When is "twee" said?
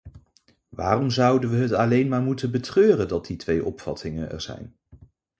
3.37-3.65